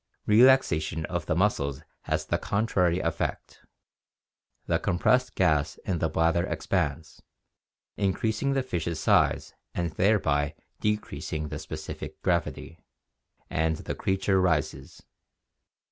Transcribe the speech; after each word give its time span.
Relaxation 0.25 1.05
of 1.05 1.27
the 1.27 1.35
muscles 1.35 1.83
has 2.05 2.25
the 2.25 2.39
contrary 2.39 2.97
effect, 3.01 3.59
the 4.65 4.79
compressed 4.79 5.35
gas 5.35 5.77
in 5.85 5.99
the 5.99 6.09
bladder 6.09 6.43
expands, 6.47 7.21
increasing 7.97 8.53
the 8.53 8.63
fish's 8.63 8.99
size 8.99 9.53
and 9.75 9.91
thereby 9.91 10.55
decreasing 10.79 11.49
the 11.49 11.59
specific 11.59 12.19
gravity, 12.23 12.83
and 13.47 13.77
the 13.77 13.93
creature 13.93 14.41
rises. 14.41 15.03